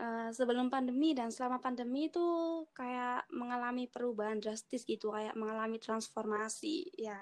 uh, 0.00 0.28
sebelum 0.32 0.72
pandemi 0.72 1.12
dan 1.12 1.28
selama 1.28 1.60
pandemi 1.60 2.08
itu 2.08 2.24
kayak 2.72 3.28
mengalami 3.28 3.92
perubahan 3.92 4.40
drastis 4.40 4.88
gitu, 4.88 5.12
kayak 5.12 5.36
mengalami 5.36 5.76
transformasi 5.76 6.88
ya 6.96 7.20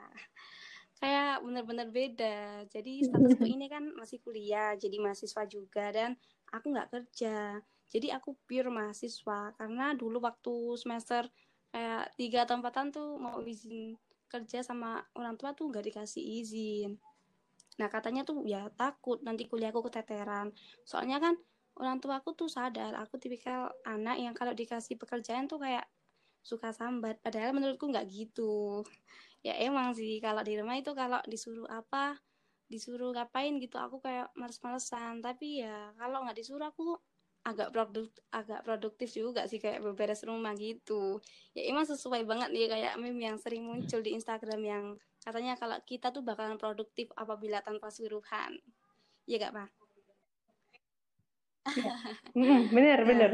kayak 1.03 1.43
bener-bener 1.45 1.89
beda. 1.91 2.65
Jadi 2.71 3.05
statusku 3.05 3.45
ini 3.59 3.67
kan 3.67 3.91
masih 3.99 4.23
kuliah, 4.23 4.73
jadi 4.79 4.97
mahasiswa 5.03 5.43
juga 5.51 5.91
dan 5.91 6.15
aku 6.55 6.71
nggak 6.71 6.91
kerja. 6.95 7.59
Jadi 7.91 8.11
aku 8.15 8.39
pure 8.47 8.71
mahasiswa 8.71 9.55
karena 9.59 9.95
dulu 9.95 10.23
waktu 10.23 10.79
semester 10.79 11.27
kayak 11.75 12.15
tiga 12.15 12.47
atau 12.47 12.55
empatan 12.59 12.95
tuh 12.95 13.19
mau 13.19 13.43
izin 13.43 13.99
kerja 14.31 14.63
sama 14.63 15.03
orang 15.15 15.35
tua 15.35 15.55
tuh 15.55 15.71
nggak 15.71 15.91
dikasih 15.91 16.23
izin. 16.43 16.99
Nah 17.79 17.89
katanya 17.91 18.23
tuh 18.23 18.47
ya 18.47 18.71
takut 18.75 19.19
nanti 19.27 19.47
kuliahku 19.51 19.83
keteteran. 19.91 20.55
Soalnya 20.87 21.19
kan 21.19 21.35
orang 21.79 21.99
tua 21.99 22.23
aku 22.23 22.35
tuh 22.39 22.47
sadar 22.47 22.95
aku 22.95 23.19
tipikal 23.19 23.71
anak 23.83 24.23
yang 24.23 24.35
kalau 24.35 24.55
dikasih 24.55 24.95
pekerjaan 24.95 25.51
tuh 25.51 25.59
kayak 25.59 25.87
suka 26.43 26.71
sambat. 26.71 27.19
Padahal 27.23 27.55
menurutku 27.55 27.91
nggak 27.91 28.07
gitu. 28.11 28.83
Ya 29.45 29.53
emang 29.61 29.93
sih 29.93 30.25
kalau 30.25 30.41
di 30.41 30.57
rumah 30.57 30.81
itu 30.81 30.97
kalau 30.97 31.21
disuruh 31.29 31.69
apa 31.69 32.17
disuruh 32.71 33.13
ngapain 33.13 33.57
gitu 33.61 33.77
aku 33.81 34.01
kayak 34.01 34.33
males-malesan. 34.39 35.21
Tapi 35.25 35.65
ya 35.65 35.93
kalau 35.97 36.25
nggak 36.25 36.39
disuruh 36.39 36.69
aku 36.69 36.99
agak 37.45 37.77
produk 37.77 38.09
agak 38.33 38.65
produktif 38.65 39.13
juga 39.13 39.45
sih 39.45 39.61
kayak 39.61 39.85
beberes 39.85 40.25
rumah 40.25 40.57
gitu. 40.57 41.21
Ya 41.53 41.69
emang 41.69 41.85
sesuai 41.85 42.25
banget 42.25 42.49
nih 42.51 42.69
kayak 42.73 42.95
meme 42.97 43.21
yang 43.21 43.37
sering 43.37 43.69
muncul 43.69 44.01
di 44.01 44.17
Instagram 44.17 44.61
yang 44.65 44.85
katanya 45.21 45.57
kalau 45.61 45.77
kita 45.85 46.09
tuh 46.09 46.25
bakalan 46.25 46.57
produktif 46.57 47.13
apabila 47.17 47.61
tanpa 47.61 47.93
suruhan. 47.93 48.57
Ya 49.29 49.37
gak 49.41 49.53
pak 49.57 49.69
ya. 51.73 51.93
bener 52.75 52.99
bener 53.09 53.31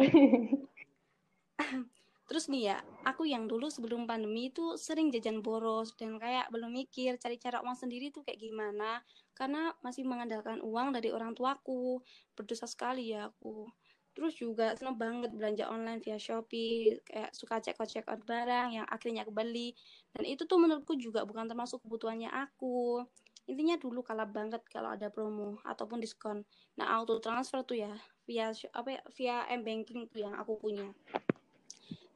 Terus 2.30 2.46
nih 2.46 2.70
ya, 2.70 2.78
aku 3.02 3.26
yang 3.26 3.50
dulu 3.50 3.66
sebelum 3.66 4.06
pandemi 4.06 4.54
itu 4.54 4.78
sering 4.78 5.10
jajan 5.10 5.42
boros 5.42 5.98
dan 5.98 6.14
kayak 6.14 6.46
belum 6.54 6.70
mikir 6.70 7.18
cari 7.18 7.42
cara 7.42 7.58
uang 7.58 7.74
sendiri 7.74 8.14
tuh 8.14 8.22
kayak 8.22 8.38
gimana 8.38 9.02
karena 9.34 9.74
masih 9.82 10.06
mengandalkan 10.06 10.62
uang 10.62 10.94
dari 10.94 11.10
orang 11.10 11.34
tuaku. 11.34 11.98
Berdosa 12.38 12.70
sekali 12.70 13.10
ya 13.10 13.34
aku. 13.34 13.66
Terus 14.14 14.38
juga 14.38 14.78
seneng 14.78 14.94
banget 14.94 15.34
belanja 15.34 15.74
online 15.74 15.98
via 16.06 16.22
Shopee, 16.22 17.02
kayak 17.02 17.34
suka 17.34 17.58
check 17.58 18.06
out 18.06 18.22
barang 18.22 18.78
yang 18.78 18.86
akhirnya 18.86 19.26
aku 19.26 19.34
beli. 19.34 19.74
Dan 20.14 20.22
itu 20.22 20.46
tuh 20.46 20.62
menurutku 20.62 20.94
juga 20.94 21.26
bukan 21.26 21.50
termasuk 21.50 21.82
kebutuhannya 21.82 22.30
aku. 22.30 23.02
Intinya 23.50 23.74
dulu 23.74 24.06
kalah 24.06 24.30
banget 24.30 24.62
kalau 24.70 24.94
ada 24.94 25.10
promo 25.10 25.58
ataupun 25.66 25.98
diskon. 25.98 26.46
Nah, 26.78 26.94
auto 26.94 27.18
transfer 27.18 27.66
tuh 27.66 27.82
ya 27.82 27.90
via 28.22 28.54
apa 28.54 28.88
ya, 28.94 29.02
via 29.18 29.36
M 29.50 29.66
banking 29.66 30.06
tuh 30.06 30.22
yang 30.22 30.38
aku 30.38 30.62
punya. 30.62 30.94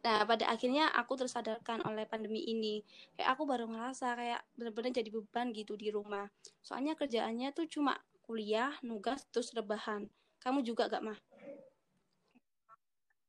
Nah, 0.04 0.20
pada 0.28 0.44
akhirnya 0.52 0.92
aku 0.92 1.16
tersadarkan 1.16 1.80
oleh 1.88 2.04
pandemi 2.04 2.44
ini. 2.44 2.84
Kayak 3.16 3.40
aku 3.40 3.48
baru 3.48 3.64
ngerasa 3.64 4.12
kayak 4.20 4.40
benar-benar 4.52 4.92
jadi 4.92 5.08
beban 5.08 5.48
gitu 5.56 5.80
di 5.80 5.88
rumah. 5.88 6.28
Soalnya 6.60 6.92
kerjaannya 6.92 7.56
tuh 7.56 7.64
cuma 7.72 7.96
kuliah, 8.20 8.76
nugas, 8.84 9.24
terus 9.32 9.56
rebahan. 9.56 10.04
Kamu 10.44 10.60
juga 10.60 10.92
gak, 10.92 11.00
mah? 11.00 11.18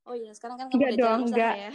Oh 0.05 0.13
iya, 0.13 0.36
sekarang 0.36 0.60
kan 0.60 0.67
kamu 0.67 0.75
enggak 0.75 0.91
udah 0.91 1.00
dong, 1.00 1.08
jalan 1.08 1.27
enggak. 1.32 1.55
ya. 1.55 1.72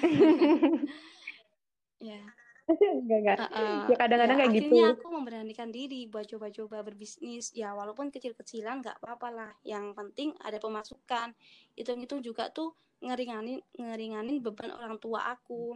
ya. 2.13 2.23
enggak, 3.03 3.19
enggak. 3.23 3.39
Uh, 3.39 3.45
uh, 3.51 3.79
ya 3.91 3.97
kadang-kadang 3.99 4.37
ya, 4.37 4.41
kayak 4.47 4.53
gitu. 4.55 4.75
Akhirnya 4.75 4.87
aku 4.95 5.07
memberanikan 5.11 5.69
diri 5.75 6.01
buat 6.07 6.27
coba-coba 6.27 6.77
berbisnis. 6.87 7.51
Ya 7.57 7.75
walaupun 7.75 8.15
kecil-kecilan 8.15 8.85
nggak 8.85 9.03
apa-apa 9.03 9.29
lah. 9.31 9.53
Yang 9.67 9.97
penting 9.99 10.29
ada 10.43 10.59
pemasukan. 10.63 11.35
Itu-itu 11.75 12.33
juga 12.33 12.49
tuh 12.55 12.75
ngeringanin 13.01 13.65
ngeringanin 13.81 14.45
beban 14.45 14.77
orang 14.77 15.01
tua 15.01 15.33
aku 15.33 15.73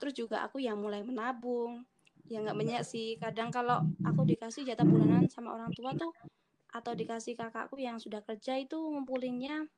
terus 0.00 0.16
juga 0.16 0.40
aku 0.44 0.60
yang 0.64 0.80
mulai 0.80 1.04
menabung 1.04 1.84
ya 2.24 2.40
nggak 2.40 2.56
banyak 2.56 2.82
sih 2.82 3.20
kadang 3.20 3.52
kalau 3.52 3.84
aku 4.00 4.24
dikasih 4.24 4.64
jatah 4.64 4.88
bulanan 4.88 5.28
sama 5.28 5.52
orang 5.52 5.68
tua 5.76 5.92
tuh 5.92 6.08
atau 6.72 6.92
dikasih 6.96 7.36
kakakku 7.36 7.76
yang 7.76 8.00
sudah 8.00 8.24
kerja 8.24 8.56
itu 8.56 8.80
ngumpulinnya 8.80 9.68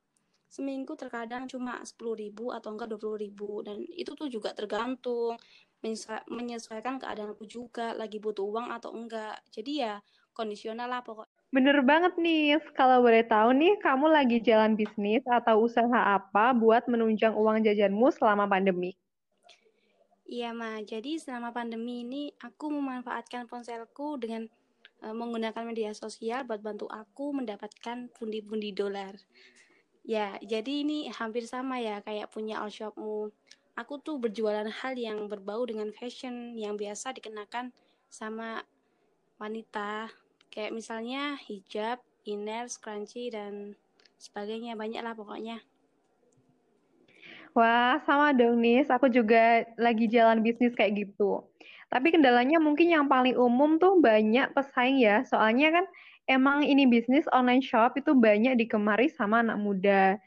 seminggu 0.47 0.95
terkadang 0.95 1.51
cuma 1.51 1.83
sepuluh 1.83 2.15
ribu 2.15 2.55
atau 2.55 2.71
enggak 2.71 2.87
dua 2.95 3.01
puluh 3.03 3.19
ribu 3.19 3.67
dan 3.67 3.83
itu 3.99 4.15
tuh 4.15 4.31
juga 4.31 4.55
tergantung 4.55 5.35
menyesuaikan 6.27 6.99
keadaanku 6.99 7.47
juga 7.47 7.95
lagi 7.95 8.19
butuh 8.19 8.43
uang 8.43 8.69
atau 8.75 8.91
enggak 8.95 9.39
jadi 9.55 9.73
ya 9.73 9.95
kondisional 10.35 10.91
lah 10.91 11.01
pokok 11.07 11.31
Bener 11.55 11.79
banget 11.87 12.19
nih, 12.19 12.59
kalau 12.75 13.01
boleh 13.01 13.23
tahu 13.23 13.55
nih, 13.55 13.79
kamu 13.79 14.11
lagi 14.11 14.43
jalan 14.43 14.75
bisnis 14.75 15.23
atau 15.25 15.63
usaha 15.63 16.19
apa 16.19 16.51
buat 16.51 16.85
menunjang 16.91 17.33
uang 17.33 17.63
jajanmu 17.63 18.11
selama 18.13 18.51
pandemi? 18.51 18.99
Iya, 20.27 20.51
Ma. 20.51 20.83
Jadi 20.83 21.23
selama 21.23 21.55
pandemi 21.55 22.03
ini 22.03 22.35
aku 22.43 22.67
memanfaatkan 22.75 23.47
ponselku 23.47 24.19
dengan 24.19 24.51
uh, 25.07 25.15
menggunakan 25.15 25.63
media 25.63 25.95
sosial 25.95 26.43
buat 26.43 26.59
bantu 26.59 26.91
aku 26.91 27.31
mendapatkan 27.31 28.11
pundi-pundi 28.11 28.75
dolar. 28.75 29.15
Ya, 30.03 30.35
jadi 30.43 30.83
ini 30.83 31.07
hampir 31.15 31.47
sama 31.47 31.79
ya 31.79 32.03
kayak 32.03 32.35
punya 32.35 32.59
all 32.59 32.75
shopmu. 32.75 33.31
Aku 33.77 34.01
tuh 34.01 34.17
berjualan 34.17 34.67
hal 34.67 34.97
yang 34.97 35.29
berbau 35.29 35.63
dengan 35.69 35.93
fashion 35.93 36.57
yang 36.57 36.81
biasa 36.81 37.13
dikenakan 37.13 37.71
sama 38.09 38.65
wanita 39.37 40.09
kayak 40.49 40.73
misalnya 40.73 41.37
hijab, 41.45 42.01
inner, 42.25 42.67
scrunchie 42.73 43.29
dan 43.29 43.77
sebagainya 44.17 44.73
banyak 44.75 45.05
lah 45.05 45.13
pokoknya. 45.13 45.61
Wah, 47.57 48.01
sama 48.05 48.37
dong 48.37 48.61
Nis, 48.61 48.93
aku 48.93 49.09
juga 49.09 49.65
lagi 49.81 50.09
jalan 50.09 50.45
bisnis 50.45 50.77
kayak 50.77 51.09
gitu. 51.09 51.45
Tapi 51.89 52.13
kendalanya 52.13 52.61
mungkin 52.61 52.93
yang 52.93 53.09
paling 53.09 53.33
umum 53.33 53.81
tuh 53.81 53.97
banyak 53.97 54.53
pesaing 54.53 55.01
ya, 55.01 55.25
soalnya 55.25 55.73
kan 55.73 55.85
emang 56.29 56.67
ini 56.69 56.85
bisnis 56.85 57.25
online 57.33 57.65
shop 57.65 57.97
itu 57.97 58.13
banyak 58.13 58.61
digemari 58.61 59.09
sama 59.09 59.41
anak 59.41 59.57
muda. 59.57 60.21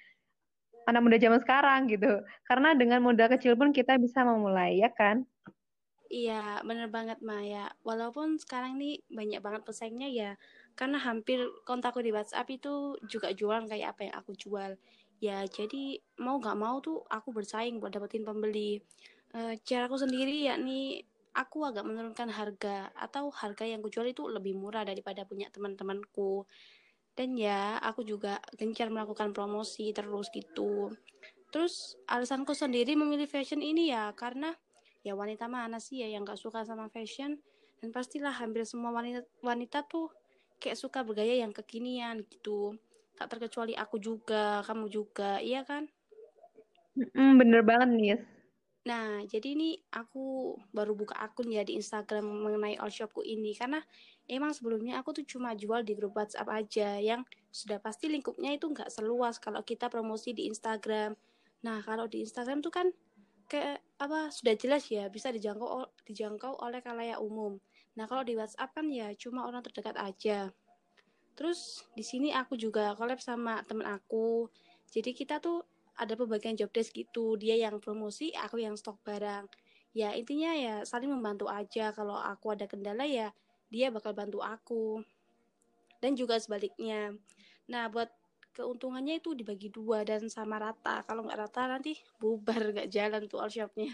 Anak 0.90 1.06
muda 1.06 1.22
zaman 1.22 1.40
sekarang 1.46 1.86
gitu. 1.86 2.26
Karena 2.50 2.74
dengan 2.74 3.06
modal 3.06 3.30
kecil 3.30 3.54
pun 3.54 3.70
kita 3.70 4.02
bisa 4.02 4.26
memulai, 4.26 4.82
ya 4.82 4.90
kan? 4.90 5.22
Iya, 6.10 6.66
bener 6.66 6.90
banget 6.90 7.22
Maya. 7.22 7.70
Walaupun 7.86 8.42
sekarang 8.42 8.82
nih 8.82 9.06
banyak 9.14 9.46
banget 9.46 9.62
pesaingnya 9.62 10.10
ya, 10.10 10.32
karena 10.74 10.98
hampir 10.98 11.44
kontakku 11.70 12.02
di 12.02 12.10
WhatsApp 12.10 12.50
itu 12.50 12.98
juga 13.06 13.30
jualan 13.36 13.70
kayak 13.70 13.94
apa 13.94 14.02
yang 14.10 14.16
aku 14.18 14.32
jual 14.34 14.80
ya 15.20 15.44
jadi 15.44 16.00
mau 16.24 16.40
gak 16.40 16.56
mau 16.56 16.80
tuh 16.80 17.04
aku 17.12 17.36
bersaing 17.36 17.84
buat 17.84 17.92
dapetin 17.92 18.24
pembeli 18.24 18.80
uh, 19.36 19.54
caraku 19.68 20.00
sendiri 20.00 20.48
yakni 20.48 21.04
aku 21.36 21.68
agak 21.68 21.84
menurunkan 21.84 22.32
harga 22.32 22.90
atau 22.96 23.28
harga 23.30 23.68
yang 23.68 23.84
kujual 23.84 24.08
itu 24.08 24.26
lebih 24.32 24.56
murah 24.56 24.88
daripada 24.88 25.28
punya 25.28 25.52
teman-temanku 25.52 26.48
dan 27.20 27.36
ya 27.36 27.76
aku 27.84 28.08
juga 28.08 28.40
gencar 28.56 28.88
melakukan 28.88 29.36
promosi 29.36 29.92
terus 29.92 30.32
gitu. 30.32 30.96
Terus 31.52 32.00
alasanku 32.08 32.56
sendiri 32.56 32.96
memilih 32.96 33.28
fashion 33.28 33.60
ini 33.60 33.92
ya 33.92 34.16
karena 34.16 34.56
ya 35.04 35.20
wanita 35.20 35.52
mana 35.52 35.84
sih 35.84 36.00
ya 36.00 36.08
yang 36.16 36.24
gak 36.24 36.40
suka 36.40 36.64
sama 36.64 36.88
fashion? 36.88 37.36
Dan 37.84 37.92
pastilah 37.92 38.32
hampir 38.32 38.64
semua 38.64 38.96
wanita 38.96 39.28
wanita 39.44 39.84
tuh 39.84 40.08
kayak 40.64 40.80
suka 40.80 41.04
bergaya 41.04 41.44
yang 41.44 41.52
kekinian 41.52 42.24
gitu. 42.24 42.80
Tak 43.20 43.36
terkecuali 43.36 43.76
aku 43.76 44.00
juga 44.00 44.64
kamu 44.64 44.88
juga 44.88 45.44
iya 45.44 45.68
kan? 45.68 45.92
Mm, 46.96 47.36
bener 47.36 47.68
banget 47.68 47.90
nih 48.00 48.08
Nah, 48.90 49.22
jadi 49.30 49.54
ini 49.54 49.78
aku 49.94 50.58
baru 50.74 50.98
buka 50.98 51.14
akun 51.22 51.54
ya 51.54 51.62
di 51.62 51.78
Instagram 51.78 52.26
mengenai 52.26 52.74
all 52.82 52.90
shopku 52.90 53.22
ini 53.22 53.54
karena 53.54 53.78
emang 54.26 54.50
sebelumnya 54.50 54.98
aku 54.98 55.22
tuh 55.22 55.26
cuma 55.30 55.54
jual 55.54 55.86
di 55.86 55.94
grup 55.94 56.18
WhatsApp 56.18 56.50
aja 56.50 56.98
yang 56.98 57.22
sudah 57.54 57.78
pasti 57.78 58.10
lingkupnya 58.10 58.58
itu 58.58 58.66
nggak 58.66 58.90
seluas 58.90 59.38
kalau 59.38 59.62
kita 59.62 59.94
promosi 59.94 60.34
di 60.34 60.50
Instagram. 60.50 61.14
Nah, 61.62 61.86
kalau 61.86 62.10
di 62.10 62.26
Instagram 62.26 62.66
tuh 62.66 62.74
kan 62.74 62.90
kayak 63.46 63.78
apa 64.02 64.34
sudah 64.34 64.58
jelas 64.58 64.86
ya 64.90 65.06
bisa 65.10 65.30
dijangkau 65.30 65.86
dijangkau 66.10 66.58
oleh 66.58 66.82
kalayak 66.82 67.22
umum. 67.22 67.62
Nah, 67.94 68.10
kalau 68.10 68.26
di 68.26 68.34
WhatsApp 68.34 68.74
kan 68.74 68.90
ya 68.90 69.14
cuma 69.14 69.46
orang 69.46 69.62
terdekat 69.62 70.02
aja. 70.02 70.50
Terus 71.38 71.86
di 71.94 72.02
sini 72.02 72.34
aku 72.34 72.58
juga 72.58 72.98
collab 72.98 73.22
sama 73.22 73.62
temen 73.70 73.86
aku. 73.86 74.50
Jadi 74.90 75.14
kita 75.14 75.38
tuh 75.38 75.62
ada 76.00 76.16
pembagian 76.16 76.56
job 76.56 76.72
desk 76.72 76.96
gitu. 76.96 77.36
Dia 77.36 77.60
yang 77.60 77.84
promosi, 77.84 78.32
aku 78.32 78.64
yang 78.64 78.80
stok 78.80 79.04
barang. 79.04 79.46
Ya 79.92 80.16
intinya 80.16 80.56
ya 80.56 80.88
saling 80.88 81.12
membantu 81.12 81.52
aja. 81.52 81.92
Kalau 81.92 82.16
aku 82.16 82.56
ada 82.56 82.66
kendala 82.66 83.04
ya 83.04 83.36
dia 83.68 83.92
bakal 83.92 84.16
bantu 84.16 84.40
aku. 84.40 85.04
Dan 86.00 86.16
juga 86.16 86.40
sebaliknya. 86.40 87.12
Nah 87.68 87.92
buat 87.92 88.08
keuntungannya 88.56 89.20
itu 89.20 89.36
dibagi 89.36 89.68
dua 89.68 90.08
dan 90.08 90.24
sama 90.32 90.56
rata. 90.56 91.04
Kalau 91.04 91.28
nggak 91.28 91.40
rata 91.44 91.68
nanti 91.68 92.00
bubar 92.18 92.72
nggak 92.72 92.88
jalan 92.88 93.28
tuh 93.28 93.44
all 93.44 93.52
shopnya. 93.52 93.92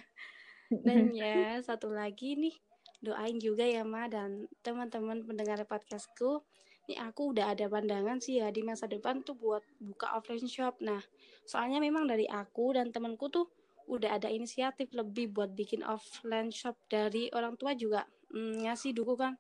Dan 0.69 1.09
ya 1.17 1.57
satu 1.65 1.89
lagi 1.89 2.37
nih 2.37 2.53
doain 3.01 3.37
juga 3.37 3.65
ya 3.65 3.85
Ma 3.85 4.09
dan 4.09 4.49
teman-teman 4.65 5.21
pendengar 5.25 5.61
podcastku 5.65 6.41
ini 6.85 7.01
aku 7.01 7.33
udah 7.33 7.57
ada 7.57 7.65
pandangan 7.65 8.21
sih 8.21 8.37
ya 8.37 8.53
di 8.53 8.61
masa 8.61 8.85
depan 8.85 9.25
tuh 9.25 9.33
buat 9.33 9.65
buka 9.81 10.13
offline 10.13 10.45
shop. 10.45 10.77
Nah, 10.85 11.01
soalnya 11.49 11.81
memang 11.81 12.05
dari 12.05 12.29
aku 12.29 12.77
dan 12.77 12.93
temenku 12.93 13.25
tuh 13.33 13.49
udah 13.89 14.17
ada 14.17 14.29
inisiatif 14.29 14.93
lebih 14.93 15.33
buat 15.33 15.53
bikin 15.53 15.81
offline 15.81 16.53
shop 16.53 16.77
dari 16.89 17.29
orang 17.33 17.57
tua 17.57 17.73
juga 17.77 18.05
mm, 18.33 18.65
ngasih 18.65 18.97
dukungan 18.97 19.37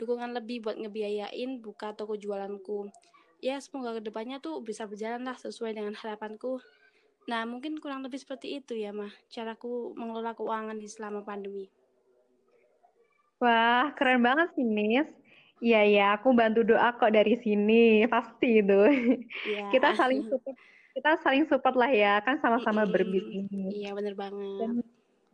dukungan 0.00 0.36
lebih 0.36 0.64
buat 0.64 0.76
ngebiayain 0.76 1.62
buka 1.62 1.94
toko 1.94 2.18
jualanku. 2.18 2.90
Ya, 3.40 3.60
semoga 3.60 4.00
ke 4.00 4.02
depannya 4.04 4.40
tuh 4.40 4.64
bisa 4.64 4.88
berjalan 4.88 5.22
lah 5.22 5.36
sesuai 5.36 5.76
dengan 5.76 5.94
harapanku. 5.94 6.58
Nah, 7.24 7.44
mungkin 7.48 7.80
kurang 7.80 8.04
lebih 8.04 8.20
seperti 8.20 8.60
itu 8.60 8.76
ya, 8.76 8.92
Mah, 8.92 9.12
caraku 9.32 9.96
mengelola 9.96 10.36
keuangan 10.36 10.76
di 10.76 10.88
selama 10.88 11.24
pandemi. 11.24 11.68
Wah, 13.40 13.92
keren 13.96 14.24
banget 14.24 14.48
sih, 14.56 14.64
Nis. 14.64 15.08
Iya 15.64 15.80
ya, 15.88 16.06
aku 16.20 16.36
bantu 16.36 16.60
doa 16.60 16.92
kok 16.92 17.08
dari 17.08 17.40
sini, 17.40 18.04
pasti 18.04 18.60
itu. 18.60 18.80
Ya. 19.48 19.64
Kita 19.72 19.96
saling 19.96 20.28
support, 20.28 20.56
kita 20.92 21.10
saling 21.24 21.44
support 21.48 21.74
lah 21.74 21.88
ya, 21.88 22.20
kan 22.20 22.36
sama-sama 22.44 22.84
mm 22.84 22.86
-hmm. 22.86 22.94
berbisnis. 22.94 23.72
Iya 23.72 23.90
bener 23.96 24.14
banget. 24.14 24.60
Dan, 24.60 24.70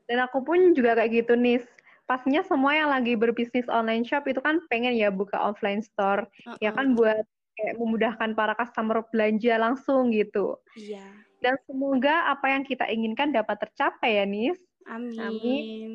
dan 0.06 0.18
aku 0.30 0.38
pun 0.46 0.70
juga 0.72 0.94
kayak 0.94 1.26
gitu 1.26 1.34
nih. 1.34 1.58
Pastinya 2.06 2.46
semua 2.46 2.78
yang 2.78 2.94
lagi 2.94 3.18
berbisnis 3.18 3.66
online 3.66 4.06
shop 4.06 4.24
itu 4.30 4.38
kan 4.38 4.62
pengen 4.70 4.94
ya 4.94 5.10
buka 5.10 5.34
offline 5.34 5.82
store, 5.82 6.30
uh 6.46 6.54
-uh. 6.54 6.58
ya 6.62 6.70
kan 6.70 6.94
buat 6.94 7.26
kayak 7.58 7.76
memudahkan 7.76 8.30
para 8.38 8.54
customer 8.54 9.02
belanja 9.10 9.58
langsung 9.58 10.14
gitu. 10.14 10.56
Iya. 10.78 11.04
Dan 11.42 11.58
semoga 11.66 12.30
apa 12.30 12.54
yang 12.54 12.62
kita 12.62 12.86
inginkan 12.86 13.34
dapat 13.34 13.58
tercapai 13.66 14.22
ya, 14.22 14.24
Nis. 14.24 14.60
Amin. 14.86 15.18
Amin. 15.18 15.92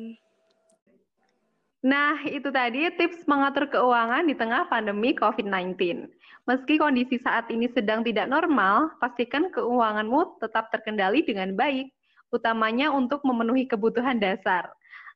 Nah, 1.84 2.24
itu 2.24 2.48
tadi 2.48 2.88
tips 2.96 3.28
mengatur 3.28 3.68
keuangan 3.68 4.24
di 4.24 4.32
tengah 4.32 4.64
pandemi 4.72 5.12
COVID-19. 5.12 6.08
Meski 6.48 6.78
kondisi 6.80 7.20
saat 7.20 7.50
ini 7.52 7.68
sedang 7.74 8.06
tidak 8.06 8.30
normal, 8.30 8.94
pastikan 9.02 9.52
keuanganmu 9.52 10.40
tetap 10.40 10.72
terkendali 10.72 11.20
dengan 11.26 11.52
baik, 11.52 11.92
utamanya 12.32 12.88
untuk 12.94 13.20
memenuhi 13.26 13.68
kebutuhan 13.68 14.16
dasar. 14.16 14.70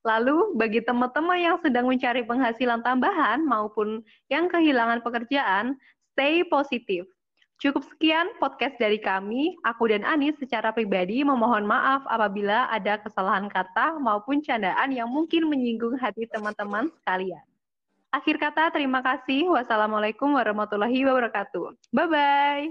Lalu, 0.04 0.56
bagi 0.56 0.80
teman-teman 0.80 1.38
yang 1.38 1.56
sedang 1.60 1.88
mencari 1.88 2.24
penghasilan 2.24 2.80
tambahan 2.80 3.44
maupun 3.44 4.00
yang 4.32 4.48
kehilangan 4.48 5.04
pekerjaan, 5.04 5.76
stay 6.12 6.40
positif. 6.48 7.04
Cukup 7.60 7.84
sekian 7.92 8.32
podcast 8.40 8.72
dari 8.80 8.96
kami. 8.96 9.52
Aku 9.68 9.84
dan 9.84 10.00
Anis 10.08 10.32
secara 10.40 10.72
pribadi 10.72 11.20
memohon 11.20 11.68
maaf 11.68 12.00
apabila 12.08 12.72
ada 12.72 12.96
kesalahan 12.96 13.52
kata 13.52 14.00
maupun 14.00 14.40
candaan 14.40 14.88
yang 14.96 15.12
mungkin 15.12 15.44
menyinggung 15.44 16.00
hati 16.00 16.24
teman-teman 16.32 16.88
sekalian. 16.88 17.44
Akhir 18.16 18.40
kata, 18.40 18.72
terima 18.72 19.04
kasih. 19.04 19.52
Wassalamualaikum 19.52 20.32
warahmatullahi 20.40 21.04
wabarakatuh. 21.04 21.76
Bye-bye. 21.92 22.68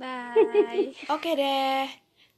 Bye. 0.00 0.96
Oke 1.14 1.36
deh. 1.36 1.84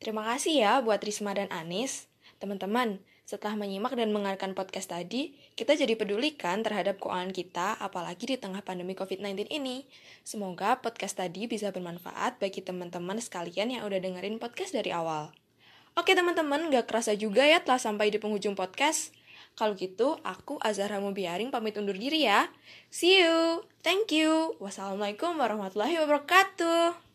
Terima 0.03 0.27
kasih 0.27 0.59
ya 0.59 0.73
buat 0.83 0.99
Risma 0.99 1.31
dan 1.39 1.47
Anis. 1.55 2.11
Teman-teman, 2.43 2.99
setelah 3.29 3.61
menyimak 3.61 3.93
dan 3.93 4.09
mendengarkan 4.09 4.57
podcast 4.57 4.89
tadi, 4.89 5.37
kita 5.53 5.77
jadi 5.77 6.01
pedulikan 6.01 6.65
terhadap 6.65 6.97
keuangan 6.97 7.29
kita, 7.29 7.77
apalagi 7.77 8.25
di 8.25 8.41
tengah 8.41 8.65
pandemi 8.65 8.97
COVID-19 8.97 9.53
ini. 9.53 9.85
Semoga 10.25 10.81
podcast 10.81 11.21
tadi 11.21 11.45
bisa 11.45 11.69
bermanfaat 11.69 12.41
bagi 12.41 12.65
teman-teman 12.65 13.21
sekalian 13.21 13.69
yang 13.69 13.85
udah 13.85 14.01
dengerin 14.01 14.41
podcast 14.41 14.73
dari 14.73 14.97
awal. 14.97 15.29
Oke 15.93 16.17
teman-teman, 16.17 16.73
gak 16.73 16.89
kerasa 16.89 17.13
juga 17.21 17.45
ya 17.45 17.61
telah 17.61 17.77
sampai 17.77 18.09
di 18.09 18.17
penghujung 18.17 18.57
podcast. 18.57 19.13
Kalau 19.61 19.77
gitu, 19.77 20.17
aku 20.25 20.57
Azhar 20.65 20.89
Mubiaring 20.97 21.53
pamit 21.53 21.77
undur 21.77 22.01
diri 22.01 22.25
ya. 22.25 22.49
See 22.89 23.21
you. 23.21 23.61
Thank 23.85 24.09
you. 24.09 24.57
Wassalamualaikum 24.57 25.37
warahmatullahi 25.37 26.01
wabarakatuh. 26.01 27.08